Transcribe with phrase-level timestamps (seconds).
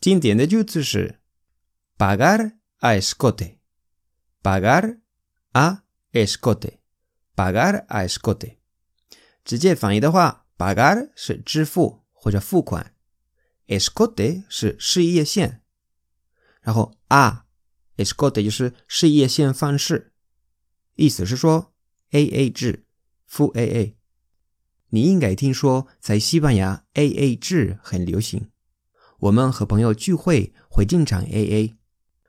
[0.00, 1.16] 今天的句子是
[1.98, 3.58] pagar a escote.
[4.42, 4.96] Pagar
[5.52, 5.82] a
[6.12, 6.78] escote.
[7.36, 8.56] Pagar a escote.
[9.44, 12.94] 直接翻译的话，pagar 是支付或者付款
[13.66, 15.62] ，escote 是事业线，
[16.60, 17.44] 然后 a
[17.96, 20.12] escote 就是事业线方式，
[20.94, 21.72] 意思是说
[22.10, 22.84] A A 制，
[23.26, 23.96] 付 A A。
[24.90, 28.50] 你应该听说，在西班牙 A A 制很流行，
[29.20, 31.76] 我们和朋友聚会会经常 A A。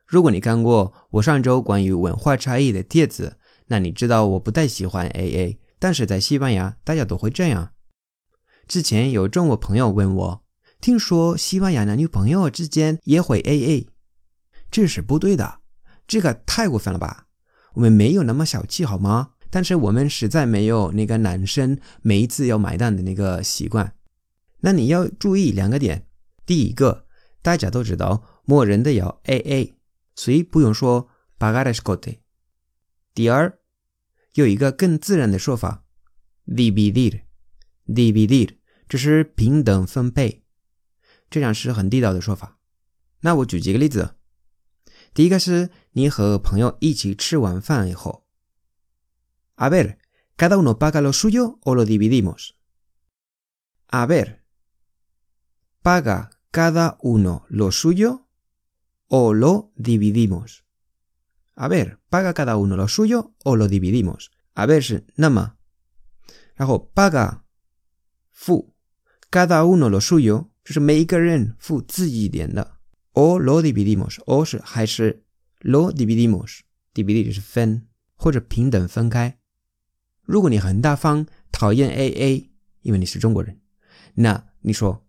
[0.05, 5.59] 如果你看过我上周关于文化差异的帖子，那你知道我不太喜欢 A A。
[5.81, 7.73] 但是在西班牙，大家都会这样。
[8.67, 10.43] 之前有中国朋友问我，
[10.79, 13.87] 听说西班牙男女朋友之间也会 AA，
[14.69, 15.61] 这是不对的，
[16.05, 17.25] 这个太过分了吧？
[17.73, 19.31] 我们没有那么小气好吗？
[19.49, 23.95] 但是我们实在没有那个男生每一次要买单的那个习惯。
[24.59, 26.05] 那你要注意两个点：
[26.45, 27.07] 第一个，
[27.41, 29.73] 大家都知道默认的要 AA，
[30.15, 31.09] 所以不用说
[31.39, 32.19] pagar escote。
[33.15, 33.57] 第二。
[34.33, 35.83] 有一个更自然的说法
[36.47, 40.43] ，dividir，dividir，这是平等分配，
[41.29, 42.59] 这样是很地道的说法。
[43.21, 44.15] 那我举几个例子。
[45.13, 48.25] 第一个是你和朋友一起吃完饭以后
[49.55, 58.27] ，a ver，cada uno paga lo suyo o lo dividimos？a ver，paga cada uno lo suyo
[59.07, 60.63] o lo dividimos
[61.61, 64.31] dividimos？A ver, paga cada uno lo suyo o lo dividimos.
[64.55, 65.53] A ver 是那么，
[66.55, 67.41] 然后 paga
[68.31, 68.73] 付
[69.29, 72.77] ，cada uno lo suyo 就是每一个人付自己一点的
[73.13, 75.23] ，o lo dividimos，o 是还是
[75.59, 79.37] lo dividimos，dividir 就是分或者平等分开。
[80.23, 82.49] 如果你很大方，讨厌 AA，
[82.81, 83.61] 因为你是中国人，
[84.15, 85.05] 那你说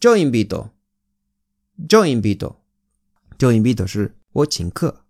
[0.00, 5.01] yo invito，yo invito，yo invito 是我请客。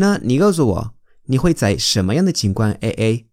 [0.00, 0.94] 那你告诉我，
[1.24, 3.24] 你会在什么样的情况 AA？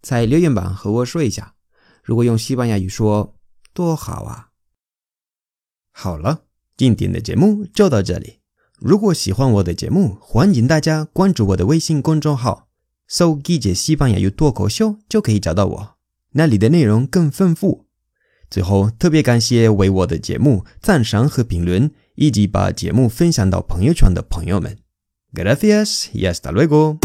[0.00, 1.54] 在留言板和我说一下。
[2.02, 3.36] 如果用西班牙语说，
[3.72, 4.48] 多好啊！
[5.92, 6.42] 好了，
[6.76, 8.40] 今天的节目就到这里。
[8.80, 12.68] 如果喜欢我的节目，欢迎大家关注我的微信公众号，
[13.06, 15.96] 搜“季姐西班牙语脱口秀”就可以找到我，
[16.32, 17.86] 那里的内容更丰富。
[18.50, 24.81] 最后，特别感谢为我的节目赞赏和评论，以及把节目分享到朋友圈的朋友们。
[25.32, 26.98] Gracias y hasta luego.